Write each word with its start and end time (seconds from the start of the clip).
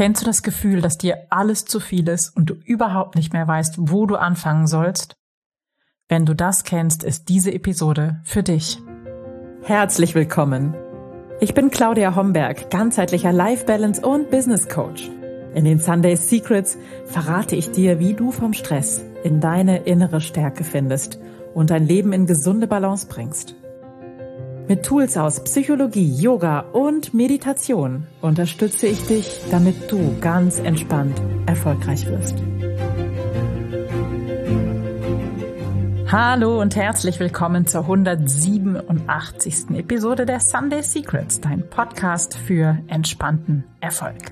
Kennst 0.00 0.22
du 0.22 0.24
das 0.24 0.42
Gefühl, 0.42 0.80
dass 0.80 0.96
dir 0.96 1.26
alles 1.28 1.66
zu 1.66 1.78
viel 1.78 2.08
ist 2.08 2.34
und 2.34 2.48
du 2.48 2.54
überhaupt 2.54 3.16
nicht 3.16 3.34
mehr 3.34 3.46
weißt, 3.46 3.74
wo 3.78 4.06
du 4.06 4.16
anfangen 4.16 4.66
sollst? 4.66 5.14
Wenn 6.08 6.24
du 6.24 6.34
das 6.34 6.64
kennst, 6.64 7.04
ist 7.04 7.28
diese 7.28 7.52
Episode 7.52 8.18
für 8.24 8.42
dich. 8.42 8.78
Herzlich 9.62 10.14
willkommen. 10.14 10.74
Ich 11.38 11.52
bin 11.52 11.70
Claudia 11.70 12.16
Homberg, 12.16 12.70
ganzheitlicher 12.70 13.30
Life 13.30 13.66
Balance 13.66 14.00
und 14.00 14.30
Business 14.30 14.70
Coach. 14.70 15.10
In 15.54 15.66
den 15.66 15.80
Sunday 15.80 16.16
Secrets 16.16 16.78
verrate 17.04 17.54
ich 17.54 17.70
dir, 17.70 17.98
wie 17.98 18.14
du 18.14 18.32
vom 18.32 18.54
Stress 18.54 19.04
in 19.22 19.42
deine 19.42 19.80
innere 19.82 20.22
Stärke 20.22 20.64
findest 20.64 21.20
und 21.52 21.68
dein 21.68 21.86
Leben 21.86 22.14
in 22.14 22.24
gesunde 22.24 22.68
Balance 22.68 23.06
bringst. 23.06 23.54
Mit 24.70 24.84
Tools 24.84 25.16
aus 25.16 25.42
Psychologie, 25.42 26.14
Yoga 26.14 26.60
und 26.60 27.12
Meditation 27.12 28.06
unterstütze 28.20 28.86
ich 28.86 29.04
dich, 29.04 29.40
damit 29.50 29.90
du 29.90 30.16
ganz 30.20 30.60
entspannt 30.60 31.20
erfolgreich 31.46 32.06
wirst. 32.06 32.36
Hallo 36.06 36.60
und 36.60 36.76
herzlich 36.76 37.18
willkommen 37.18 37.66
zur 37.66 37.80
187. 37.80 39.70
Episode 39.70 40.24
der 40.24 40.38
Sunday 40.38 40.84
Secrets, 40.84 41.40
dein 41.40 41.68
Podcast 41.68 42.36
für 42.36 42.78
entspannten 42.86 43.64
Erfolg. 43.80 44.30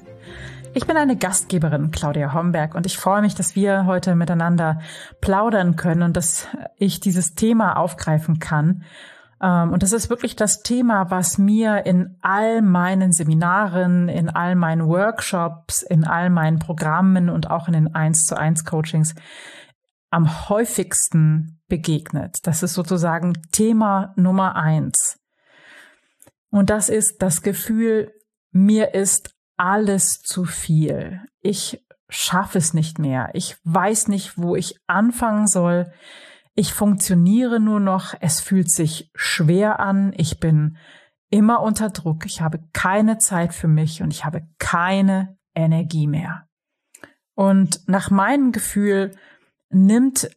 Ich 0.72 0.86
bin 0.86 0.96
eine 0.96 1.16
Gastgeberin, 1.16 1.90
Claudia 1.90 2.32
Homberg, 2.32 2.76
und 2.76 2.86
ich 2.86 2.96
freue 2.96 3.22
mich, 3.22 3.34
dass 3.34 3.56
wir 3.56 3.86
heute 3.86 4.14
miteinander 4.14 4.82
plaudern 5.20 5.74
können 5.74 6.02
und 6.02 6.16
dass 6.16 6.46
ich 6.76 7.00
dieses 7.00 7.34
Thema 7.34 7.76
aufgreifen 7.76 8.38
kann 8.38 8.84
und 9.40 9.82
das 9.82 9.92
ist 9.92 10.10
wirklich 10.10 10.34
das 10.34 10.62
Thema, 10.62 11.10
was 11.10 11.38
mir 11.38 11.86
in 11.86 12.16
all 12.22 12.60
meinen 12.60 13.12
Seminaren, 13.12 14.08
in 14.08 14.28
all 14.28 14.56
meinen 14.56 14.86
Workshops, 14.88 15.82
in 15.82 16.04
all 16.04 16.28
meinen 16.28 16.58
Programmen 16.58 17.30
und 17.30 17.48
auch 17.50 17.68
in 17.68 17.74
den 17.74 17.94
1 17.94 18.26
zu 18.26 18.36
1 18.36 18.64
Coachings 18.64 19.14
am 20.10 20.48
häufigsten 20.48 21.60
begegnet. 21.68 22.38
Das 22.44 22.62
ist 22.62 22.74
sozusagen 22.74 23.34
Thema 23.52 24.12
Nummer 24.16 24.56
eins. 24.56 25.18
Und 26.50 26.70
das 26.70 26.88
ist 26.88 27.22
das 27.22 27.42
Gefühl, 27.42 28.12
mir 28.50 28.94
ist 28.94 29.34
alles 29.56 30.20
zu 30.22 30.44
viel. 30.44 31.20
Ich 31.40 31.84
schaffe 32.08 32.58
es 32.58 32.72
nicht 32.72 32.98
mehr. 32.98 33.30
Ich 33.34 33.56
weiß 33.64 34.08
nicht, 34.08 34.38
wo 34.38 34.56
ich 34.56 34.78
anfangen 34.86 35.46
soll. 35.46 35.92
Ich 36.58 36.74
funktioniere 36.74 37.60
nur 37.60 37.78
noch, 37.78 38.14
es 38.18 38.40
fühlt 38.40 38.68
sich 38.68 39.12
schwer 39.14 39.78
an, 39.78 40.12
ich 40.16 40.40
bin 40.40 40.76
immer 41.30 41.62
unter 41.62 41.90
Druck, 41.90 42.26
ich 42.26 42.40
habe 42.40 42.58
keine 42.72 43.18
Zeit 43.18 43.54
für 43.54 43.68
mich 43.68 44.02
und 44.02 44.12
ich 44.12 44.24
habe 44.24 44.44
keine 44.58 45.38
Energie 45.54 46.08
mehr. 46.08 46.48
Und 47.36 47.86
nach 47.86 48.10
meinem 48.10 48.50
Gefühl 48.50 49.12
nimmt 49.70 50.28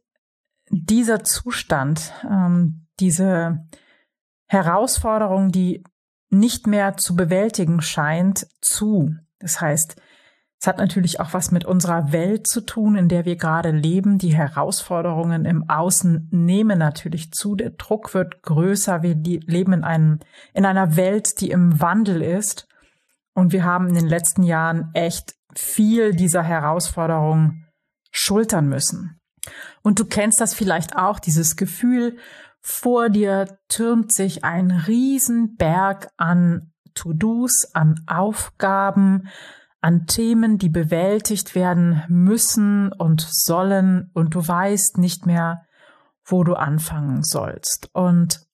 dieser 0.70 1.24
Zustand, 1.24 2.14
ähm, 2.24 2.86
diese 3.00 3.68
Herausforderung, 4.46 5.52
die 5.52 5.84
nicht 6.30 6.68
mehr 6.68 6.98
zu 6.98 7.16
bewältigen 7.16 7.82
scheint, 7.82 8.46
zu. 8.62 9.16
Das 9.40 9.60
heißt, 9.60 10.00
es 10.62 10.68
hat 10.68 10.78
natürlich 10.78 11.20
auch 11.20 11.34
was 11.34 11.50
mit 11.50 11.66
unserer 11.66 12.12
Welt 12.12 12.46
zu 12.46 12.62
tun, 12.62 12.96
in 12.96 13.10
der 13.10 13.26
wir 13.26 13.36
gerade 13.36 13.72
leben. 13.72 14.20
Die 14.20 14.36
Herausforderungen 14.36 15.44
im 15.46 15.68
Außen 15.68 16.28
nehmen 16.30 16.78
natürlich 16.78 17.32
zu. 17.32 17.56
Der 17.56 17.72
Druck 17.72 18.14
wird 18.14 18.44
größer. 18.44 19.02
Wir 19.02 19.16
leben 19.16 19.74
in 19.74 19.84
einem, 19.84 20.20
in 20.54 20.66
einer 20.66 20.96
Welt, 20.96 21.42
die 21.42 21.50
im 21.50 21.82
Wandel 21.82 22.22
ist. 22.22 22.68
Und 23.34 23.54
wir 23.54 23.64
haben 23.64 23.88
in 23.88 23.96
den 23.96 24.06
letzten 24.06 24.44
Jahren 24.44 24.92
echt 24.94 25.34
viel 25.56 26.14
dieser 26.14 26.44
Herausforderungen 26.44 27.66
schultern 28.12 28.70
müssen. 28.70 29.20
Und 29.82 29.98
du 29.98 30.06
kennst 30.06 30.40
das 30.42 30.54
vielleicht 30.54 30.96
auch, 30.96 31.18
dieses 31.18 31.56
Gefühl, 31.56 32.18
vor 32.60 33.10
dir 33.10 33.58
türmt 33.68 34.14
sich 34.14 34.44
ein 34.44 34.70
Riesenberg 34.70 36.10
an 36.18 36.72
To-Dos, 36.94 37.72
an 37.74 38.04
Aufgaben, 38.06 39.28
an 39.82 40.06
Themen, 40.06 40.58
die 40.58 40.70
bewältigt 40.70 41.56
werden 41.56 42.04
müssen 42.08 42.94
und 42.94 43.22
sollen 43.22 44.12
und 44.14 44.36
du 44.36 44.48
weißt 44.48 45.00
nicht 45.00 45.26
mehr, 45.26 45.66
wo 46.24 46.44
du 46.44 46.54
anfangen 46.54 47.24
sollst. 47.24 47.90
Und 47.94 48.46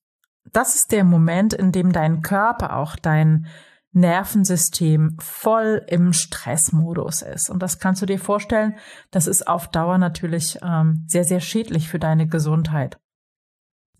das 0.53 0.75
ist 0.75 0.91
der 0.91 1.03
Moment, 1.03 1.53
in 1.53 1.73
dem 1.73 1.91
dein 1.91 2.21
Körper, 2.21 2.77
auch 2.77 2.95
dein 2.95 3.47
Nervensystem 3.91 5.17
voll 5.19 5.83
im 5.87 6.13
Stressmodus 6.13 7.21
ist. 7.21 7.49
Und 7.49 7.61
das 7.61 7.79
kannst 7.79 8.01
du 8.01 8.05
dir 8.05 8.19
vorstellen, 8.19 8.75
das 9.11 9.27
ist 9.27 9.47
auf 9.47 9.69
Dauer 9.69 9.97
natürlich 9.97 10.59
ähm, 10.63 11.03
sehr, 11.07 11.23
sehr 11.23 11.41
schädlich 11.41 11.89
für 11.89 11.99
deine 11.99 12.27
Gesundheit. 12.27 12.97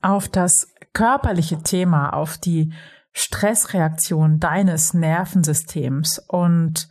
Auf 0.01 0.29
das 0.29 0.73
körperliche 0.93 1.61
Thema, 1.63 2.13
auf 2.13 2.37
die 2.37 2.73
Stressreaktion 3.11 4.39
deines 4.39 4.93
Nervensystems 4.93 6.19
und 6.27 6.89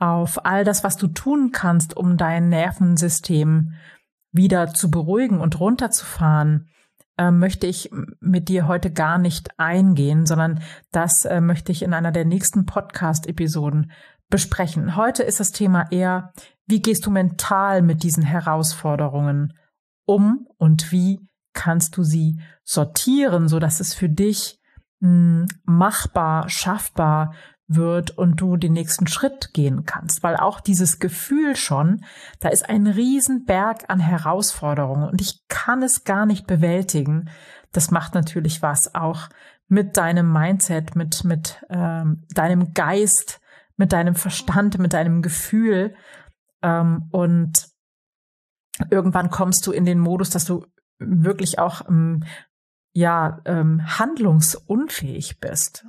auf 0.00 0.44
all 0.44 0.64
das, 0.64 0.82
was 0.82 0.96
du 0.96 1.06
tun 1.06 1.52
kannst, 1.52 1.96
um 1.96 2.16
dein 2.16 2.48
Nervensystem 2.48 3.74
wieder 4.32 4.72
zu 4.72 4.90
beruhigen 4.90 5.40
und 5.40 5.60
runterzufahren, 5.60 6.68
äh, 7.18 7.30
möchte 7.30 7.66
ich 7.66 7.90
mit 8.20 8.48
dir 8.48 8.66
heute 8.66 8.90
gar 8.90 9.18
nicht 9.18 9.58
eingehen, 9.58 10.24
sondern 10.24 10.62
das 10.90 11.24
äh, 11.26 11.40
möchte 11.40 11.70
ich 11.70 11.82
in 11.82 11.92
einer 11.92 12.12
der 12.12 12.24
nächsten 12.24 12.64
Podcast-Episoden 12.64 13.92
besprechen. 14.30 14.96
Heute 14.96 15.22
ist 15.22 15.38
das 15.38 15.50
Thema 15.50 15.90
eher, 15.90 16.32
wie 16.66 16.80
gehst 16.80 17.04
du 17.04 17.10
mental 17.10 17.82
mit 17.82 18.02
diesen 18.02 18.22
Herausforderungen 18.22 19.52
um 20.06 20.46
und 20.56 20.92
wie 20.92 21.20
kannst 21.52 21.96
du 21.96 22.04
sie 22.04 22.40
sortieren, 22.64 23.48
so 23.48 23.58
dass 23.58 23.80
es 23.80 23.92
für 23.92 24.08
dich 24.08 24.58
mh, 25.00 25.08
hm, 25.08 25.46
machbar, 25.64 26.48
schaffbar 26.48 27.34
wird 27.72 28.10
und 28.18 28.40
du 28.40 28.56
den 28.56 28.72
nächsten 28.72 29.06
Schritt 29.06 29.54
gehen 29.54 29.84
kannst, 29.86 30.22
weil 30.22 30.36
auch 30.36 30.60
dieses 30.60 30.98
Gefühl 30.98 31.54
schon, 31.54 32.04
da 32.40 32.48
ist 32.48 32.68
ein 32.68 32.86
Riesenberg 32.86 33.84
an 33.88 34.00
Herausforderungen 34.00 35.08
und 35.08 35.20
ich 35.20 35.46
kann 35.48 35.82
es 35.82 36.04
gar 36.04 36.26
nicht 36.26 36.46
bewältigen. 36.46 37.30
Das 37.72 37.92
macht 37.92 38.14
natürlich 38.14 38.60
was 38.60 38.94
auch 38.94 39.28
mit 39.68 39.96
deinem 39.96 40.32
Mindset, 40.32 40.96
mit 40.96 41.24
mit 41.24 41.64
ähm, 41.70 42.26
deinem 42.34 42.74
Geist, 42.74 43.40
mit 43.76 43.92
deinem 43.92 44.16
Verstand, 44.16 44.78
mit 44.78 44.92
deinem 44.92 45.22
Gefühl 45.22 45.94
ähm, 46.62 47.08
und 47.12 47.68
irgendwann 48.90 49.30
kommst 49.30 49.64
du 49.66 49.72
in 49.72 49.84
den 49.84 50.00
Modus, 50.00 50.30
dass 50.30 50.44
du 50.44 50.66
wirklich 50.98 51.60
auch 51.60 51.88
ähm, 51.88 52.24
ja 52.94 53.40
ähm, 53.44 53.82
handlungsunfähig 53.98 55.38
bist. 55.40 55.86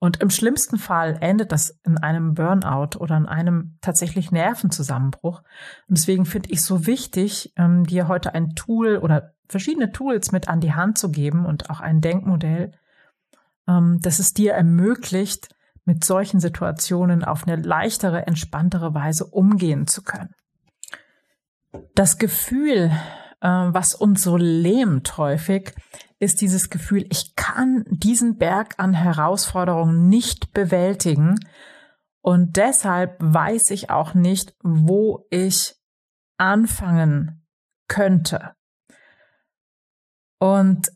Und 0.00 0.22
im 0.22 0.30
schlimmsten 0.30 0.78
Fall 0.78 1.18
endet 1.20 1.52
das 1.52 1.78
in 1.84 1.98
einem 1.98 2.32
Burnout 2.32 2.98
oder 2.98 3.18
in 3.18 3.26
einem 3.26 3.76
tatsächlich 3.82 4.32
Nervenzusammenbruch. 4.32 5.42
Und 5.88 5.98
deswegen 5.98 6.24
finde 6.24 6.50
ich 6.50 6.64
so 6.64 6.86
wichtig, 6.86 7.52
ähm, 7.56 7.84
dir 7.84 8.08
heute 8.08 8.34
ein 8.34 8.54
Tool 8.54 8.96
oder 8.96 9.34
verschiedene 9.46 9.92
Tools 9.92 10.32
mit 10.32 10.48
an 10.48 10.60
die 10.60 10.72
Hand 10.72 10.96
zu 10.96 11.10
geben 11.10 11.44
und 11.44 11.68
auch 11.68 11.80
ein 11.80 12.00
Denkmodell, 12.00 12.72
ähm, 13.68 13.98
das 14.00 14.20
es 14.20 14.32
dir 14.32 14.54
ermöglicht, 14.54 15.54
mit 15.84 16.02
solchen 16.02 16.40
Situationen 16.40 17.22
auf 17.22 17.46
eine 17.46 17.60
leichtere, 17.60 18.26
entspanntere 18.26 18.94
Weise 18.94 19.26
umgehen 19.26 19.86
zu 19.86 20.02
können. 20.02 20.34
Das 21.94 22.16
Gefühl, 22.16 22.90
was 23.40 23.94
uns 23.94 24.22
so 24.22 24.36
lähmt 24.36 25.16
häufig, 25.16 25.74
ist 26.18 26.40
dieses 26.42 26.68
Gefühl, 26.68 27.06
ich 27.10 27.34
kann 27.34 27.84
diesen 27.88 28.36
Berg 28.36 28.74
an 28.78 28.92
Herausforderungen 28.92 30.08
nicht 30.08 30.52
bewältigen 30.52 31.40
und 32.22 32.56
deshalb 32.56 33.16
weiß 33.20 33.70
ich 33.70 33.90
auch 33.90 34.14
nicht, 34.14 34.54
wo 34.62 35.26
ich 35.30 35.76
anfangen 36.36 37.46
könnte. 37.88 38.54
Und 40.38 40.90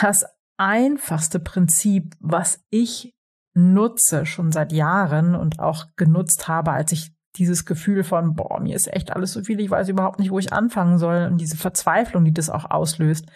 das 0.00 0.24
einfachste 0.56 1.40
Prinzip, 1.40 2.14
was 2.20 2.64
ich 2.70 3.14
nutze 3.54 4.26
schon 4.26 4.52
seit 4.52 4.72
Jahren 4.72 5.34
und 5.34 5.58
auch 5.58 5.86
genutzt 5.96 6.48
habe, 6.48 6.72
als 6.72 6.92
ich 6.92 7.12
dieses 7.36 7.64
Gefühl 7.64 8.04
von, 8.04 8.34
boah, 8.34 8.60
mir 8.60 8.74
ist 8.74 8.92
echt 8.92 9.12
alles 9.14 9.32
so 9.32 9.42
viel, 9.42 9.60
ich 9.60 9.70
weiß 9.70 9.88
überhaupt 9.88 10.18
nicht, 10.18 10.30
wo 10.30 10.38
ich 10.38 10.52
anfangen 10.52 10.98
soll 10.98 11.28
und 11.30 11.38
diese 11.38 11.56
Verzweiflung, 11.56 12.24
die 12.24 12.32
das 12.32 12.50
auch 12.50 12.70
auslöst, 12.70 13.26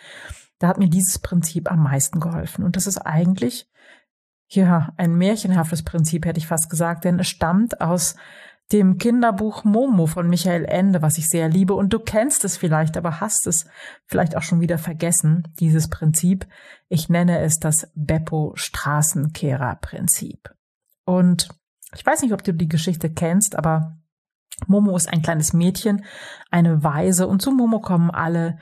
da 0.59 0.69
hat 0.69 0.79
mir 0.79 0.89
dieses 0.89 1.19
Prinzip 1.19 1.71
am 1.71 1.83
meisten 1.83 2.21
geholfen. 2.21 2.65
Und 2.65 2.77
das 2.77 2.87
ist 2.87 2.99
eigentlich, 2.99 3.69
ja, 4.49 4.93
ein 4.97 5.15
märchenhaftes 5.15 5.83
Prinzip, 5.83 6.25
hätte 6.25 6.39
ich 6.39 6.47
fast 6.47 6.71
gesagt, 6.71 7.05
denn 7.05 7.19
es 7.19 7.29
stammt 7.29 7.81
aus 7.81 8.17
dem 8.71 8.97
Kinderbuch 8.97 9.65
Momo 9.65 10.07
von 10.07 10.29
Michael 10.29 10.65
Ende, 10.65 11.03
was 11.03 11.19
ich 11.19 11.29
sehr 11.29 11.49
liebe. 11.49 11.75
Und 11.75 11.93
du 11.93 11.99
kennst 11.99 12.45
es 12.45 12.57
vielleicht, 12.57 12.97
aber 12.97 13.21
hast 13.21 13.47
es 13.47 13.67
vielleicht 14.07 14.37
auch 14.37 14.43
schon 14.43 14.61
wieder 14.61 14.79
vergessen, 14.79 15.49
dieses 15.61 15.89
Prinzip. 15.89 16.47
Ich 16.89 17.09
nenne 17.09 17.41
es 17.41 17.59
das 17.59 17.91
Beppo 17.95 18.53
Straßenkehrer 18.55 19.77
Prinzip. 19.81 20.55
Und 21.05 21.49
Ich 21.95 22.05
weiß 22.05 22.23
nicht, 22.23 22.33
ob 22.33 22.43
du 22.43 22.53
die 22.53 22.69
Geschichte 22.69 23.11
kennst, 23.11 23.57
aber 23.57 23.99
Momo 24.67 24.97
ist 24.97 25.13
ein 25.13 25.23
kleines 25.23 25.53
Mädchen, 25.53 26.05
eine 26.51 26.83
Weise, 26.85 27.27
und 27.27 27.43
zu 27.43 27.51
Momo 27.53 27.81
kommen 27.81 28.11
alle 28.11 28.59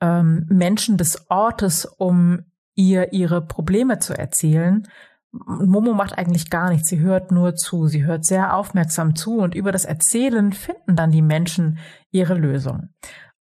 ähm, 0.00 0.46
Menschen 0.48 0.96
des 0.96 1.30
Ortes, 1.30 1.84
um 1.84 2.44
ihr 2.74 3.12
ihre 3.12 3.44
Probleme 3.44 3.98
zu 3.98 4.16
erzählen. 4.16 4.86
Momo 5.32 5.92
macht 5.92 6.16
eigentlich 6.16 6.48
gar 6.48 6.70
nichts, 6.70 6.88
sie 6.88 7.00
hört 7.00 7.32
nur 7.32 7.54
zu, 7.54 7.86
sie 7.86 8.04
hört 8.04 8.24
sehr 8.24 8.54
aufmerksam 8.54 9.14
zu 9.14 9.38
und 9.38 9.54
über 9.54 9.72
das 9.72 9.84
Erzählen 9.84 10.52
finden 10.52 10.96
dann 10.96 11.10
die 11.10 11.22
Menschen 11.22 11.78
ihre 12.10 12.34
Lösung. 12.34 12.88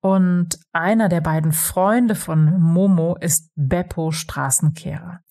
Und 0.01 0.59
einer 0.73 1.09
der 1.09 1.21
beiden 1.21 1.53
Freunde 1.53 2.15
von 2.15 2.59
Momo 2.59 3.15
ist 3.19 3.51
Beppo 3.55 4.11
Straßenkehrer. 4.11 5.21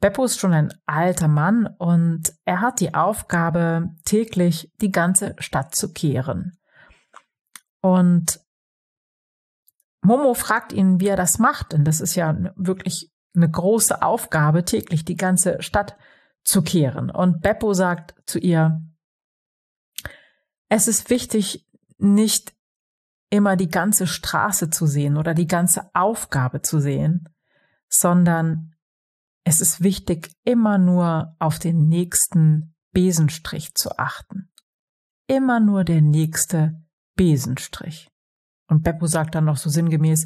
Beppo 0.00 0.24
ist 0.24 0.38
schon 0.38 0.52
ein 0.52 0.74
alter 0.86 1.28
Mann 1.28 1.66
und 1.66 2.34
er 2.44 2.60
hat 2.60 2.80
die 2.80 2.94
Aufgabe, 2.94 3.90
täglich 4.04 4.70
die 4.80 4.90
ganze 4.90 5.34
Stadt 5.38 5.74
zu 5.74 5.92
kehren. 5.92 6.58
Und 7.80 8.40
Momo 10.02 10.34
fragt 10.34 10.72
ihn, 10.72 11.00
wie 11.00 11.08
er 11.08 11.16
das 11.16 11.38
macht, 11.38 11.72
denn 11.72 11.84
das 11.84 12.00
ist 12.00 12.14
ja 12.14 12.36
wirklich 12.56 13.10
eine 13.34 13.50
große 13.50 14.02
Aufgabe, 14.02 14.64
täglich 14.64 15.04
die 15.04 15.16
ganze 15.16 15.62
Stadt 15.62 15.96
zu 16.44 16.62
kehren. 16.62 17.10
Und 17.10 17.40
Beppo 17.40 17.72
sagt 17.72 18.14
zu 18.26 18.38
ihr, 18.38 18.82
es 20.68 20.88
ist 20.88 21.10
wichtig, 21.10 21.66
nicht 21.98 22.54
immer 23.30 23.56
die 23.56 23.68
ganze 23.68 24.06
Straße 24.06 24.70
zu 24.70 24.86
sehen 24.86 25.16
oder 25.16 25.34
die 25.34 25.46
ganze 25.46 25.90
Aufgabe 25.94 26.62
zu 26.62 26.80
sehen, 26.80 27.28
sondern 27.88 28.73
es 29.44 29.60
ist 29.60 29.82
wichtig, 29.82 30.32
immer 30.44 30.78
nur 30.78 31.36
auf 31.38 31.58
den 31.58 31.88
nächsten 31.88 32.74
Besenstrich 32.92 33.74
zu 33.74 33.98
achten. 33.98 34.50
Immer 35.26 35.60
nur 35.60 35.84
der 35.84 36.00
nächste 36.00 36.82
Besenstrich. 37.14 38.10
Und 38.66 38.82
Beppo 38.82 39.06
sagt 39.06 39.34
dann 39.34 39.44
noch 39.44 39.58
so 39.58 39.70
sinngemäß, 39.70 40.24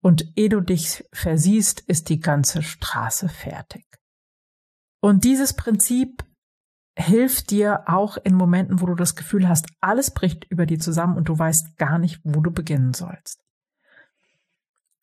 und 0.00 0.32
ehe 0.36 0.50
du 0.50 0.60
dich 0.60 1.02
versiehst, 1.14 1.80
ist 1.80 2.10
die 2.10 2.20
ganze 2.20 2.62
Straße 2.62 3.30
fertig. 3.30 3.86
Und 5.00 5.24
dieses 5.24 5.54
Prinzip 5.54 6.24
hilft 6.96 7.50
dir 7.50 7.84
auch 7.86 8.18
in 8.18 8.34
Momenten, 8.34 8.80
wo 8.80 8.86
du 8.86 8.94
das 8.94 9.16
Gefühl 9.16 9.48
hast, 9.48 9.66
alles 9.80 10.12
bricht 10.12 10.44
über 10.50 10.66
dir 10.66 10.78
zusammen 10.78 11.16
und 11.16 11.28
du 11.28 11.38
weißt 11.38 11.76
gar 11.78 11.98
nicht, 11.98 12.20
wo 12.22 12.40
du 12.40 12.50
beginnen 12.50 12.92
sollst. 12.92 13.42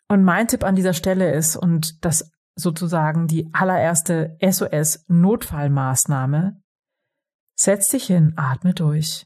Und 0.07 0.23
mein 0.23 0.47
Tipp 0.47 0.63
an 0.63 0.75
dieser 0.75 0.93
Stelle 0.93 1.33
ist, 1.33 1.55
und 1.55 2.05
das 2.05 2.31
sozusagen 2.55 3.27
die 3.27 3.53
allererste 3.53 4.37
SOS-Notfallmaßnahme. 4.41 6.59
Setz 7.55 7.89
dich 7.89 8.05
hin, 8.05 8.33
atme 8.37 8.73
durch 8.73 9.25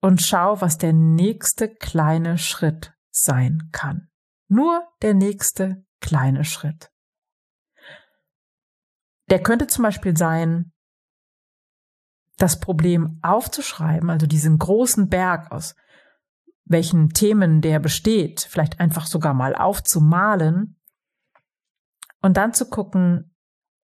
und 0.00 0.22
schau, 0.22 0.60
was 0.60 0.78
der 0.78 0.92
nächste 0.92 1.68
kleine 1.68 2.38
Schritt 2.38 2.94
sein 3.10 3.70
kann. 3.72 4.08
Nur 4.48 4.86
der 5.02 5.14
nächste 5.14 5.84
kleine 6.00 6.44
Schritt. 6.44 6.92
Der 9.28 9.42
könnte 9.42 9.66
zum 9.66 9.82
Beispiel 9.82 10.16
sein, 10.16 10.72
das 12.38 12.60
Problem 12.60 13.18
aufzuschreiben, 13.22 14.10
also 14.10 14.26
diesen 14.26 14.58
großen 14.58 15.08
Berg 15.08 15.50
aus 15.50 15.74
welchen 16.68 17.10
Themen 17.10 17.60
der 17.60 17.78
besteht, 17.78 18.40
vielleicht 18.40 18.80
einfach 18.80 19.06
sogar 19.06 19.34
mal 19.34 19.54
aufzumalen 19.54 20.75
und 22.26 22.36
dann 22.36 22.52
zu 22.52 22.68
gucken, 22.68 23.34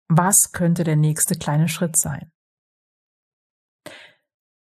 was 0.09 0.51
könnte 0.51 0.83
der 0.83 0.95
nächste 0.95 1.35
kleine 1.35 1.69
Schritt 1.69 1.95
sein. 1.95 2.31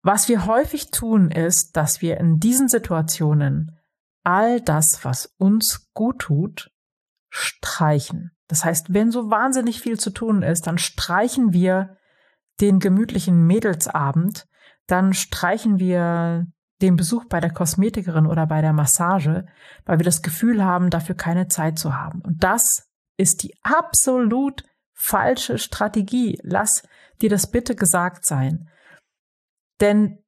Was 0.02 0.28
wir 0.28 0.46
häufig 0.46 0.90
tun, 0.90 1.30
ist, 1.30 1.76
dass 1.76 2.02
wir 2.02 2.18
in 2.18 2.40
diesen 2.40 2.68
Situationen 2.68 3.78
all 4.24 4.60
das, 4.60 5.04
was 5.04 5.26
uns 5.38 5.88
gut 5.94 6.18
tut, 6.18 6.72
streichen. 7.30 8.32
Das 8.48 8.64
heißt, 8.64 8.92
wenn 8.92 9.12
so 9.12 9.30
wahnsinnig 9.30 9.80
viel 9.80 10.00
zu 10.00 10.10
tun 10.10 10.42
ist, 10.42 10.66
dann 10.66 10.78
streichen 10.78 11.52
wir 11.52 11.96
den 12.60 12.80
gemütlichen 12.80 13.46
Mädelsabend, 13.46 14.48
dann 14.88 15.14
streichen 15.14 15.78
wir 15.78 16.46
den 16.82 16.96
Besuch 16.96 17.26
bei 17.26 17.40
der 17.40 17.52
Kosmetikerin 17.52 18.26
oder 18.26 18.46
bei 18.46 18.62
der 18.62 18.72
Massage, 18.72 19.46
weil 19.84 20.00
wir 20.00 20.04
das 20.04 20.22
Gefühl 20.22 20.64
haben, 20.64 20.90
dafür 20.90 21.14
keine 21.14 21.46
Zeit 21.46 21.78
zu 21.78 21.94
haben. 21.94 22.20
Und 22.22 22.42
das 22.42 22.89
ist 23.20 23.42
die 23.42 23.54
absolut 23.62 24.64
falsche 24.94 25.58
Strategie. 25.58 26.38
Lass 26.42 26.82
dir 27.20 27.30
das 27.30 27.50
bitte 27.50 27.76
gesagt 27.76 28.24
sein. 28.26 28.68
Denn 29.80 30.18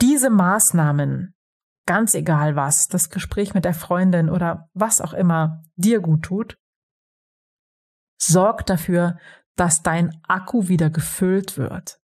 diese 0.00 0.30
Maßnahmen, 0.30 1.34
ganz 1.86 2.14
egal 2.14 2.56
was, 2.56 2.86
das 2.86 3.10
Gespräch 3.10 3.54
mit 3.54 3.64
der 3.64 3.74
Freundin 3.74 4.30
oder 4.30 4.68
was 4.74 5.00
auch 5.00 5.12
immer 5.12 5.62
dir 5.76 6.00
gut 6.00 6.22
tut, 6.22 6.56
sorgt 8.16 8.70
dafür, 8.70 9.18
dass 9.56 9.82
dein 9.82 10.20
Akku 10.26 10.68
wieder 10.68 10.90
gefüllt 10.90 11.56
wird. 11.56 12.00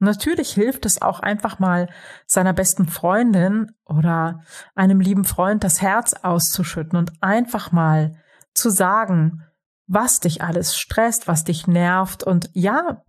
Natürlich 0.00 0.52
hilft 0.52 0.86
es 0.86 1.00
auch 1.00 1.20
einfach 1.20 1.58
mal 1.58 1.88
seiner 2.26 2.52
besten 2.52 2.88
Freundin 2.88 3.72
oder 3.84 4.42
einem 4.74 5.00
lieben 5.00 5.24
Freund 5.24 5.64
das 5.64 5.80
Herz 5.80 6.12
auszuschütten 6.14 6.98
und 6.98 7.12
einfach 7.22 7.72
mal 7.72 8.20
zu 8.54 8.70
sagen, 8.70 9.42
was 9.86 10.20
dich 10.20 10.42
alles 10.42 10.76
stresst, 10.76 11.28
was 11.28 11.44
dich 11.44 11.66
nervt. 11.66 12.22
Und 12.22 12.50
ja, 12.54 13.02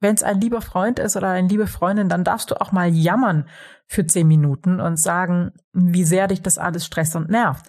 wenn 0.00 0.14
es 0.14 0.22
ein 0.22 0.40
lieber 0.40 0.60
Freund 0.60 0.98
ist 0.98 1.16
oder 1.16 1.30
eine 1.30 1.48
liebe 1.48 1.66
Freundin, 1.66 2.08
dann 2.08 2.24
darfst 2.24 2.50
du 2.50 2.60
auch 2.60 2.72
mal 2.72 2.88
jammern 2.88 3.48
für 3.86 4.06
zehn 4.06 4.28
Minuten 4.28 4.80
und 4.80 5.00
sagen, 5.00 5.52
wie 5.72 6.04
sehr 6.04 6.28
dich 6.28 6.42
das 6.42 6.58
alles 6.58 6.84
stresst 6.84 7.16
und 7.16 7.30
nervt. 7.30 7.66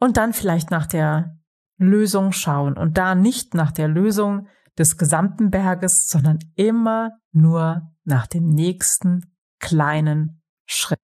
Und 0.00 0.16
dann 0.16 0.32
vielleicht 0.32 0.70
nach 0.70 0.86
der 0.86 1.36
Lösung 1.76 2.32
schauen 2.32 2.76
und 2.76 2.98
da 2.98 3.14
nicht 3.14 3.54
nach 3.54 3.72
der 3.72 3.88
Lösung 3.88 4.48
des 4.78 4.96
gesamten 4.96 5.50
Berges, 5.50 6.06
sondern 6.08 6.38
immer 6.54 7.18
nur 7.32 7.90
nach 8.04 8.26
dem 8.26 8.48
nächsten 8.48 9.34
kleinen 9.58 10.40
Schritt. 10.66 11.00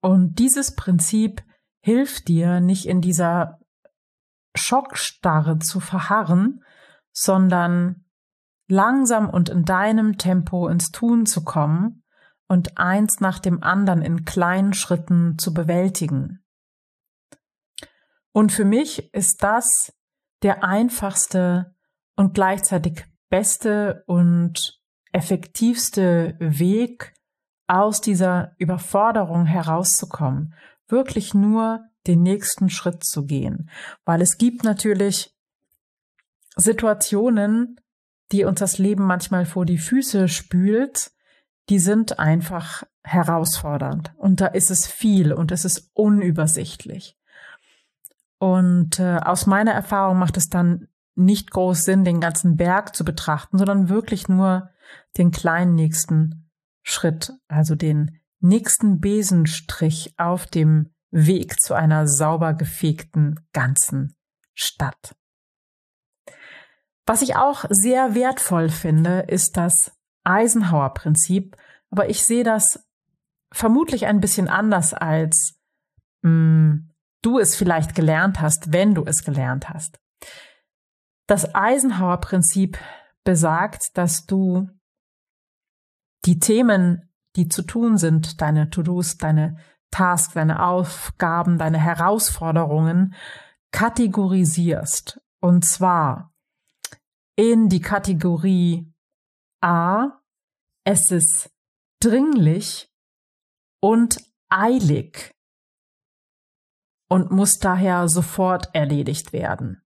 Und 0.00 0.38
dieses 0.38 0.74
Prinzip 0.74 1.42
hilft 1.80 2.28
dir 2.28 2.60
nicht 2.60 2.86
in 2.86 3.00
dieser 3.00 3.57
Schockstarre 4.54 5.58
zu 5.58 5.80
verharren, 5.80 6.64
sondern 7.12 8.04
langsam 8.68 9.28
und 9.30 9.48
in 9.48 9.64
deinem 9.64 10.18
Tempo 10.18 10.68
ins 10.68 10.90
Tun 10.90 11.26
zu 11.26 11.44
kommen 11.44 12.02
und 12.46 12.78
eins 12.78 13.20
nach 13.20 13.38
dem 13.38 13.62
anderen 13.62 14.02
in 14.02 14.24
kleinen 14.24 14.72
Schritten 14.72 15.38
zu 15.38 15.54
bewältigen. 15.54 16.44
Und 18.32 18.52
für 18.52 18.64
mich 18.64 19.12
ist 19.14 19.42
das 19.42 19.92
der 20.42 20.64
einfachste 20.64 21.74
und 22.16 22.34
gleichzeitig 22.34 23.04
beste 23.28 24.04
und 24.06 24.80
effektivste 25.12 26.36
Weg, 26.38 27.14
aus 27.68 28.00
dieser 28.00 28.54
Überforderung 28.56 29.44
herauszukommen. 29.44 30.54
Wirklich 30.88 31.34
nur 31.34 31.84
den 32.08 32.22
nächsten 32.22 32.70
Schritt 32.70 33.04
zu 33.04 33.24
gehen. 33.24 33.70
Weil 34.04 34.22
es 34.22 34.38
gibt 34.38 34.64
natürlich 34.64 35.34
Situationen, 36.56 37.80
die 38.32 38.44
uns 38.44 38.58
das 38.58 38.78
Leben 38.78 39.04
manchmal 39.04 39.46
vor 39.46 39.64
die 39.64 39.78
Füße 39.78 40.28
spült, 40.28 41.12
die 41.68 41.78
sind 41.78 42.18
einfach 42.18 42.82
herausfordernd. 43.04 44.12
Und 44.16 44.40
da 44.40 44.46
ist 44.46 44.70
es 44.70 44.86
viel 44.86 45.32
und 45.32 45.52
es 45.52 45.64
ist 45.64 45.90
unübersichtlich. 45.94 47.16
Und 48.38 48.98
äh, 48.98 49.18
aus 49.18 49.46
meiner 49.46 49.72
Erfahrung 49.72 50.18
macht 50.18 50.36
es 50.36 50.48
dann 50.48 50.88
nicht 51.14 51.50
groß 51.50 51.84
Sinn, 51.84 52.04
den 52.04 52.20
ganzen 52.20 52.56
Berg 52.56 52.94
zu 52.94 53.04
betrachten, 53.04 53.58
sondern 53.58 53.88
wirklich 53.88 54.28
nur 54.28 54.70
den 55.16 55.30
kleinen 55.32 55.74
nächsten 55.74 56.48
Schritt, 56.82 57.32
also 57.48 57.74
den 57.74 58.20
nächsten 58.40 59.00
Besenstrich 59.00 60.14
auf 60.16 60.46
dem 60.46 60.90
Weg 61.10 61.60
zu 61.60 61.74
einer 61.74 62.06
sauber 62.06 62.54
gefegten 62.54 63.40
ganzen 63.52 64.16
Stadt. 64.54 65.14
Was 67.06 67.22
ich 67.22 67.36
auch 67.36 67.64
sehr 67.70 68.14
wertvoll 68.14 68.68
finde, 68.68 69.20
ist 69.20 69.56
das 69.56 69.96
Eisenhower-Prinzip, 70.24 71.56
aber 71.90 72.10
ich 72.10 72.24
sehe 72.24 72.44
das 72.44 72.86
vermutlich 73.50 74.06
ein 74.06 74.20
bisschen 74.20 74.48
anders 74.48 74.92
als 74.92 75.58
mh, 76.22 76.30
hm, 76.30 76.94
du 77.22 77.38
es 77.38 77.56
vielleicht 77.56 77.94
gelernt 77.94 78.40
hast, 78.40 78.72
wenn 78.72 78.94
du 78.94 79.04
es 79.04 79.24
gelernt 79.24 79.68
hast. 79.68 79.98
Das 81.26 81.54
Eisenhower-Prinzip 81.54 82.78
besagt, 83.24 83.96
dass 83.96 84.26
du 84.26 84.68
die 86.24 86.38
Themen, 86.38 87.10
die 87.36 87.48
zu 87.48 87.62
tun 87.62 87.96
sind, 87.96 88.40
deine 88.40 88.70
To-Dos, 88.70 89.16
deine 89.16 89.58
Tasks, 89.90 90.34
deine 90.34 90.64
Aufgaben, 90.64 91.58
deine 91.58 91.78
Herausforderungen 91.78 93.14
kategorisierst. 93.70 95.20
Und 95.40 95.64
zwar 95.64 96.32
in 97.36 97.68
die 97.68 97.80
Kategorie 97.80 98.92
A, 99.60 100.20
es 100.84 101.10
ist 101.10 101.50
dringlich 102.00 102.90
und 103.80 104.18
eilig 104.48 105.34
und 107.08 107.30
muss 107.30 107.58
daher 107.58 108.08
sofort 108.08 108.74
erledigt 108.74 109.32
werden. 109.32 109.82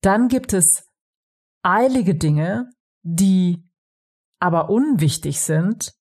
Dann 0.00 0.28
gibt 0.28 0.52
es 0.52 0.90
eilige 1.62 2.14
Dinge, 2.14 2.70
die 3.02 3.68
aber 4.38 4.68
unwichtig 4.68 5.40
sind, 5.40 5.94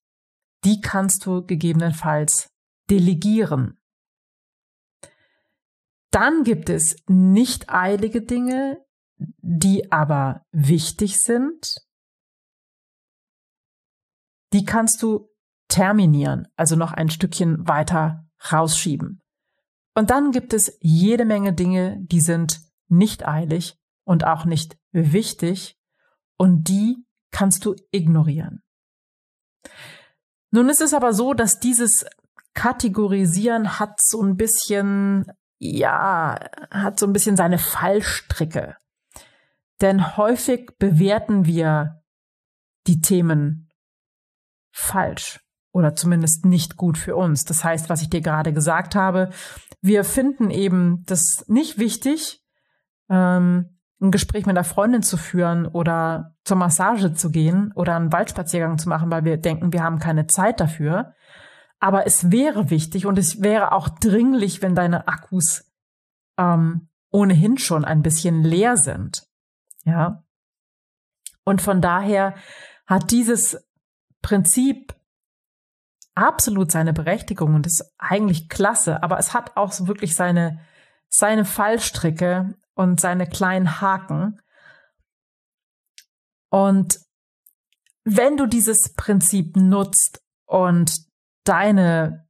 die 0.63 0.81
kannst 0.81 1.25
du 1.25 1.45
gegebenenfalls 1.45 2.49
delegieren. 2.89 3.79
Dann 6.11 6.43
gibt 6.43 6.69
es 6.69 6.95
nicht 7.07 7.69
eilige 7.69 8.21
Dinge, 8.21 8.83
die 9.17 9.91
aber 9.91 10.45
wichtig 10.51 11.19
sind. 11.21 11.77
Die 14.53 14.65
kannst 14.65 15.01
du 15.01 15.29
terminieren, 15.67 16.47
also 16.55 16.75
noch 16.75 16.93
ein 16.93 17.09
Stückchen 17.09 17.67
weiter 17.67 18.27
rausschieben. 18.51 19.21
Und 19.95 20.09
dann 20.09 20.31
gibt 20.31 20.53
es 20.53 20.77
jede 20.81 21.25
Menge 21.25 21.53
Dinge, 21.53 21.97
die 22.01 22.21
sind 22.21 22.61
nicht 22.87 23.27
eilig 23.27 23.75
und 24.05 24.25
auch 24.25 24.45
nicht 24.45 24.77
wichtig 24.91 25.77
und 26.37 26.67
die 26.67 26.97
kannst 27.31 27.65
du 27.65 27.75
ignorieren. 27.91 28.61
Nun 30.53 30.69
ist 30.69 30.81
es 30.81 30.93
aber 30.93 31.13
so, 31.13 31.33
dass 31.33 31.59
dieses 31.59 32.05
Kategorisieren 32.53 33.79
hat 33.79 33.99
so 33.99 34.21
ein 34.21 34.37
bisschen, 34.37 35.25
ja, 35.57 36.39
hat 36.69 36.99
so 36.99 37.07
ein 37.07 37.13
bisschen 37.13 37.35
seine 37.35 37.57
Fallstricke. 37.57 38.77
Denn 39.81 40.15
häufig 40.15 40.77
bewerten 40.77 41.47
wir 41.47 42.03
die 42.85 43.01
Themen 43.01 43.71
falsch 44.71 45.39
oder 45.71 45.95
zumindest 45.95 46.45
nicht 46.45 46.77
gut 46.77 46.99
für 46.99 47.15
uns. 47.15 47.45
Das 47.45 47.63
heißt, 47.63 47.89
was 47.89 48.03
ich 48.03 48.11
dir 48.11 48.21
gerade 48.21 48.53
gesagt 48.53 48.93
habe, 48.93 49.31
wir 49.81 50.03
finden 50.03 50.51
eben 50.51 51.03
das 51.07 51.45
nicht 51.47 51.79
wichtig, 51.79 52.43
ähm, 53.09 53.79
ein 54.01 54.11
Gespräch 54.11 54.45
mit 54.45 54.57
einer 54.57 54.65
Freundin 54.65 55.03
zu 55.03 55.17
führen 55.17 55.65
oder 55.65 56.35
zur 56.43 56.57
Massage 56.57 57.13
zu 57.13 57.31
gehen 57.31 57.71
oder 57.73 57.95
einen 57.95 58.11
Waldspaziergang 58.11 58.77
zu 58.77 58.89
machen, 58.89 59.09
weil 59.11 59.23
wir 59.23 59.37
denken, 59.37 59.73
wir 59.73 59.83
haben 59.83 59.99
keine 59.99 60.27
Zeit 60.27 60.59
dafür. 60.59 61.13
Aber 61.79 62.05
es 62.05 62.31
wäre 62.31 62.69
wichtig 62.69 63.05
und 63.05 63.17
es 63.17 63.41
wäre 63.41 63.71
auch 63.71 63.89
dringlich, 63.89 64.61
wenn 64.61 64.75
deine 64.75 65.07
Akkus 65.07 65.71
ähm, 66.37 66.89
ohnehin 67.11 67.57
schon 67.57 67.85
ein 67.85 68.01
bisschen 68.01 68.43
leer 68.43 68.77
sind. 68.77 69.27
Ja. 69.83 70.23
Und 71.43 71.61
von 71.61 71.81
daher 71.81 72.35
hat 72.85 73.11
dieses 73.11 73.65
Prinzip 74.21 74.95
absolut 76.15 76.71
seine 76.71 76.93
Berechtigung 76.93 77.55
und 77.55 77.65
ist 77.65 77.93
eigentlich 77.97 78.49
klasse, 78.49 79.03
aber 79.03 79.17
es 79.17 79.33
hat 79.33 79.57
auch 79.57 79.71
so 79.71 79.87
wirklich 79.87 80.15
seine, 80.15 80.59
seine 81.09 81.45
Fallstricke 81.45 82.55
und 82.75 82.99
seine 82.99 83.27
kleinen 83.27 83.81
Haken. 83.81 84.41
Und 86.49 86.99
wenn 88.03 88.37
du 88.37 88.47
dieses 88.47 88.93
Prinzip 88.93 89.55
nutzt 89.55 90.21
und 90.45 90.93
deine 91.43 92.27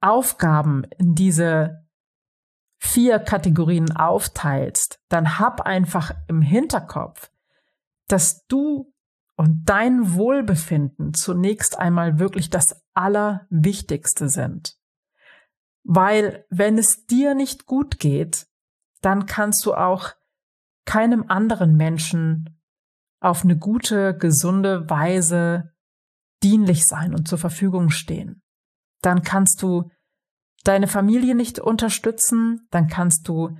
Aufgaben 0.00 0.84
in 0.98 1.14
diese 1.14 1.86
vier 2.78 3.20
Kategorien 3.20 3.94
aufteilst, 3.94 5.00
dann 5.08 5.38
hab 5.38 5.60
einfach 5.60 6.12
im 6.26 6.42
Hinterkopf, 6.42 7.30
dass 8.08 8.46
du 8.46 8.92
und 9.36 9.62
dein 9.64 10.14
Wohlbefinden 10.14 11.14
zunächst 11.14 11.78
einmal 11.78 12.18
wirklich 12.18 12.50
das 12.50 12.82
Allerwichtigste 12.94 14.28
sind. 14.28 14.76
Weil 15.84 16.44
wenn 16.50 16.78
es 16.78 17.06
dir 17.06 17.34
nicht 17.34 17.66
gut 17.66 17.98
geht, 17.98 18.46
dann 19.02 19.26
kannst 19.26 19.66
du 19.66 19.74
auch 19.74 20.12
keinem 20.84 21.24
anderen 21.28 21.76
Menschen 21.76 22.58
auf 23.20 23.44
eine 23.44 23.56
gute, 23.56 24.16
gesunde 24.16 24.88
Weise 24.90 25.72
dienlich 26.42 26.86
sein 26.86 27.14
und 27.14 27.28
zur 27.28 27.38
Verfügung 27.38 27.90
stehen. 27.90 28.42
Dann 29.00 29.22
kannst 29.22 29.62
du 29.62 29.90
deine 30.64 30.88
Familie 30.88 31.34
nicht 31.34 31.58
unterstützen, 31.58 32.66
dann 32.70 32.88
kannst 32.88 33.28
du 33.28 33.56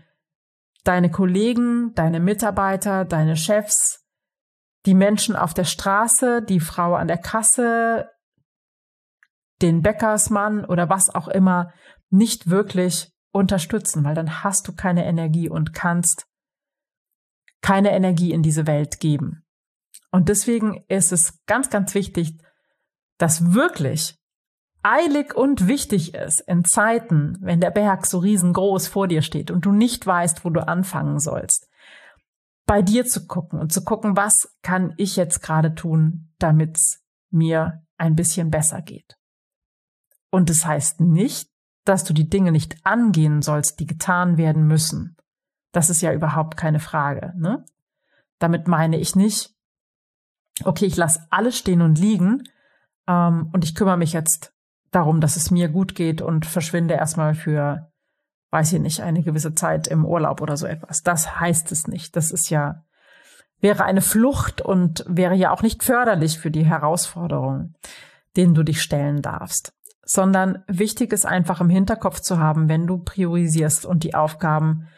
deine 0.85 1.11
Kollegen, 1.11 1.95
deine 1.95 2.19
Mitarbeiter, 2.19 3.05
deine 3.05 3.37
Chefs, 3.37 4.05
die 4.87 4.95
Menschen 4.95 5.37
auf 5.37 5.55
der 5.55 5.65
Straße, 5.65 6.43
die 6.43 6.61
Frau 6.61 6.95
an 6.95 7.07
der 7.07 7.19
Kasse, 7.19 8.09
den 9.61 9.83
Bäckersmann 9.83 10.65
oder 10.65 10.89
was 10.89 11.09
auch 11.09 11.29
immer 11.29 11.73
nicht 12.11 12.51
wirklich 12.51 13.12
unterstützen, 13.33 14.05
weil 14.05 14.15
dann 14.15 14.45
hast 14.45 14.69
du 14.69 14.75
keine 14.75 15.05
Energie 15.05 15.49
und 15.49 15.73
kannst 15.75 16.27
keine 17.63 17.93
Energie 17.93 18.33
in 18.33 18.43
diese 18.43 18.67
Welt 18.67 19.01
geben. 19.01 19.45
Und 20.11 20.29
deswegen 20.29 20.85
ist 20.89 21.13
es 21.13 21.45
ganz, 21.47 21.71
ganz 21.71 21.95
wichtig, 21.95 22.39
dass 23.19 23.55
wirklich 23.55 24.19
eilig 24.83 25.35
und 25.35 25.69
wichtig 25.69 26.15
ist 26.15 26.41
in 26.41 26.65
Zeiten, 26.65 27.39
wenn 27.41 27.61
der 27.61 27.71
Berg 27.71 28.07
so 28.07 28.19
riesengroß 28.19 28.89
vor 28.89 29.09
dir 29.09 29.23
steht 29.23 29.51
und 29.51 29.65
du 29.65 29.73
nicht 29.73 30.07
weißt, 30.07 30.45
wo 30.45 30.51
du 30.51 30.67
anfangen 30.67 31.19
sollst, 31.19 31.69
bei 32.67 32.83
dir 32.83 33.07
zu 33.07 33.27
gucken 33.27 33.61
und 33.61 33.73
zu 33.73 33.85
gucken, 33.85 34.17
was 34.17 34.57
kann 34.63 34.93
ich 34.97 35.17
jetzt 35.17 35.41
gerade 35.41 35.75
tun, 35.75 36.33
damit 36.39 36.77
es 36.77 37.03
mir 37.31 37.85
ein 37.97 38.17
bisschen 38.17 38.51
besser 38.51 38.83
geht. 38.83 39.17
Und 40.31 40.51
das 40.51 40.67
heißt 40.67 41.01
nicht, 41.01 41.52
dass 41.85 42.05
du 42.05 42.13
die 42.13 42.29
Dinge 42.29 42.53
nicht 42.53 42.77
angehen 42.85 43.43
sollst, 43.43 43.81
die 43.81 43.87
getan 43.87 44.37
werden 44.37 44.67
müssen. 44.67 45.17
Das 45.73 45.91
ist 45.91 46.03
ja 46.03 46.13
überhaupt 46.13 46.57
keine 46.57 46.81
Frage. 46.81 47.33
Ne? 47.37 47.65
Damit 48.39 48.69
meine 48.69 48.99
ich 48.99 49.17
nicht, 49.17 49.55
okay, 50.65 50.87
ich 50.87 50.97
lasse 50.97 51.27
alles 51.31 51.59
stehen 51.59 51.83
und 51.83 51.99
liegen 51.99 52.45
ähm, 53.09 53.51
und 53.53 53.65
ich 53.65 53.75
kümmere 53.75 53.97
mich 53.97 54.13
jetzt 54.13 54.53
darum, 54.91 55.21
dass 55.21 55.37
es 55.37 55.51
mir 55.51 55.69
gut 55.69 55.95
geht 55.95 56.21
und 56.21 56.47
verschwinde 56.47 56.95
erstmal 56.95 57.35
für, 57.35 57.91
weiß 58.51 58.75
ich 58.75 58.81
nicht, 58.81 59.01
eine 59.01 59.23
gewisse 59.23 59.55
Zeit 59.55 59.89
im 59.89 60.05
Urlaub 60.05 60.41
oder 60.41 60.57
so 60.57 60.67
etwas. 60.67 61.03
Das 61.03 61.41
heißt 61.41 61.73
es 61.73 61.89
nicht. 61.89 62.15
Das 62.15 62.31
ist 62.31 62.51
ja, 62.51 62.85
wäre 63.61 63.85
eine 63.85 64.03
Flucht 64.03 64.61
und 64.61 65.05
wäre 65.09 65.35
ja 65.35 65.51
auch 65.51 65.63
nicht 65.63 65.83
förderlich 65.83 66.39
für 66.39 66.51
die 66.51 66.67
Herausforderungen, 66.67 67.75
denen 68.37 68.55
du 68.55 68.63
dich 68.63 68.83
stellen 68.83 69.23
darfst 69.23 69.73
sondern 70.05 70.65
wichtig 70.67 71.13
ist 71.13 71.27
einfach 71.27 71.61
im 71.61 71.71
Hinterkopf 71.71 72.21
zu 72.21 72.39
haben, 72.39 72.69
wenn 72.69 72.87
du 72.87 72.99
priorisierst 72.99 73.87
und 73.87 74.05
die 74.05 74.15
Aufgaben 74.15 74.89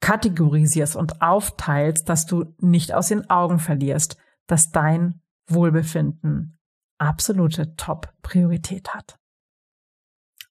kategorisierst 0.00 0.96
und 0.96 1.22
aufteilst, 1.22 2.08
dass 2.08 2.26
du 2.26 2.54
nicht 2.58 2.92
aus 2.94 3.08
den 3.08 3.30
Augen 3.30 3.58
verlierst, 3.58 4.16
dass 4.46 4.70
dein 4.70 5.22
Wohlbefinden 5.46 6.58
absolute 6.98 7.74
Top-Priorität 7.76 8.94
hat. 8.94 9.18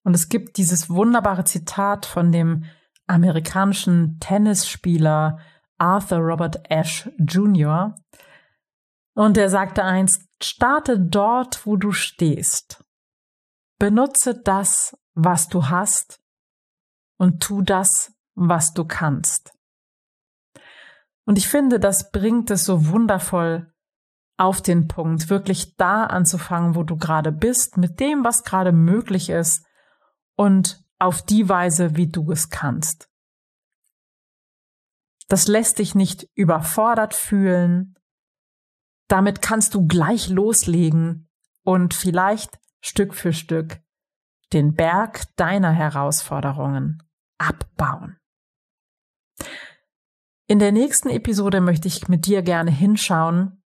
Und 0.04 0.16
es 0.16 0.28
gibt 0.28 0.58
dieses 0.58 0.90
wunderbare 0.90 1.46
Zitat 1.46 2.06
von 2.06 2.32
dem 2.32 2.66
amerikanischen 3.08 4.20
Tennisspieler 4.20 5.40
Arthur 5.78 6.20
Robert 6.20 6.70
Ashe 6.70 7.14
Jr. 7.18 7.96
Und 9.14 9.38
er 9.38 9.50
sagte 9.50 9.84
einst, 9.84 10.28
starte 10.42 11.00
dort, 11.00 11.66
wo 11.66 11.78
du 11.78 11.92
stehst 11.92 12.84
Benutze 13.84 14.34
das, 14.34 14.98
was 15.14 15.50
du 15.50 15.68
hast 15.68 16.22
und 17.18 17.44
tu 17.44 17.62
das, 17.62 18.14
was 18.34 18.74
du 18.74 18.86
kannst. 18.86 19.52
Und 21.26 21.38
ich 21.38 21.50
finde, 21.50 21.82
das 21.82 22.10
bringt 22.10 22.50
es 22.50 22.64
so 22.64 22.88
wundervoll 22.88 23.74
auf 24.38 24.62
den 24.62 24.88
Punkt, 24.88 25.30
wirklich 25.30 25.76
da 25.76 26.06
anzufangen, 26.06 26.76
wo 26.76 26.84
du 26.84 26.96
gerade 26.96 27.34
bist, 27.34 27.76
mit 27.76 28.00
dem, 28.00 28.24
was 28.24 28.46
gerade 28.46 28.72
möglich 28.72 29.30
ist 29.30 29.66
und 30.38 30.82
auf 30.98 31.22
die 31.22 31.50
Weise, 31.50 31.98
wie 31.98 32.08
du 32.08 32.32
es 32.32 32.50
kannst. 32.50 33.10
Das 35.28 35.50
lässt 35.50 35.80
dich 35.80 35.94
nicht 35.94 36.30
überfordert 36.36 37.14
fühlen. 37.14 38.00
Damit 39.10 39.42
kannst 39.42 39.74
du 39.74 39.86
gleich 39.88 40.30
loslegen 40.30 41.28
und 41.64 41.94
vielleicht 41.94 42.63
Stück 42.86 43.16
für 43.16 43.34
Stück 43.34 43.80
den 44.52 44.76
Berg 44.76 45.24
deiner 45.38 45.72
Herausforderungen 45.72 47.02
abbauen. 47.40 48.18
In 50.48 50.60
der 50.60 50.72
nächsten 50.72 51.10
Episode 51.10 51.62
möchte 51.62 51.88
ich 51.88 52.08
mit 52.08 52.28
dir 52.28 52.44
gerne 52.44 52.70
hinschauen, 52.70 53.64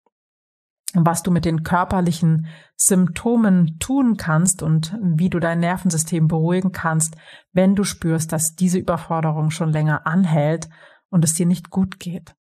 was 0.93 1.23
du 1.23 1.31
mit 1.31 1.45
den 1.45 1.63
körperlichen 1.63 2.47
Symptomen 2.75 3.79
tun 3.79 4.17
kannst 4.17 4.61
und 4.61 4.95
wie 5.01 5.29
du 5.29 5.39
dein 5.39 5.59
Nervensystem 5.59 6.27
beruhigen 6.27 6.71
kannst, 6.71 7.17
wenn 7.51 7.75
du 7.75 7.83
spürst, 7.83 8.31
dass 8.31 8.55
diese 8.55 8.77
Überforderung 8.77 9.49
schon 9.49 9.71
länger 9.71 10.05
anhält 10.05 10.69
und 11.09 11.25
es 11.25 11.33
dir 11.33 11.45
nicht 11.47 11.71
gut 11.71 11.99
geht. 11.99 12.35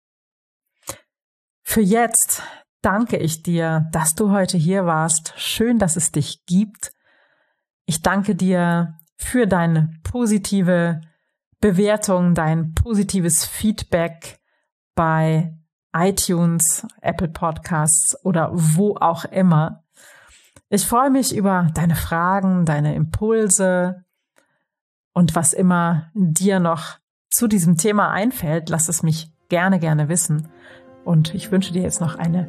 Für 1.63 1.83
jetzt 1.83 2.43
danke 2.83 3.17
ich 3.17 3.43
dir, 3.43 3.89
dass 3.93 4.15
du 4.15 4.31
heute 4.31 4.59
hier 4.59 4.85
warst. 4.85 5.33
Schön, 5.37 5.79
dass 5.79 5.97
es 5.97 6.13
dich 6.13 6.45
gibt. 6.45 6.93
Ich 7.87 8.03
danke 8.03 8.35
dir 8.35 8.99
für 9.17 9.47
deine 9.47 9.91
positive 10.03 11.01
Bewertung, 11.61 12.35
dein 12.35 12.75
positives 12.75 13.47
Feedback 13.47 14.41
bei 14.95 15.57
iTunes, 15.95 16.87
Apple 17.01 17.29
Podcasts 17.29 18.17
oder 18.25 18.51
wo 18.53 18.97
auch 18.97 19.25
immer. 19.27 19.85
Ich 20.69 20.87
freue 20.87 21.11
mich 21.11 21.35
über 21.37 21.71
deine 21.75 21.95
Fragen, 21.95 22.65
deine 22.65 22.95
Impulse 22.95 24.05
und 25.13 25.35
was 25.35 25.53
immer 25.53 26.11
dir 26.15 26.61
noch 26.61 26.99
zu 27.31 27.47
diesem 27.47 27.77
Thema 27.77 28.11
einfällt. 28.11 28.71
Lass 28.71 28.89
es 28.89 29.03
mich 29.03 29.31
gerne, 29.49 29.79
gerne 29.79 30.09
wissen. 30.09 30.49
Und 31.05 31.35
ich 31.35 31.51
wünsche 31.53 31.73
dir 31.73 31.83
jetzt 31.83 32.01
noch 32.01 32.17
eine 32.17 32.49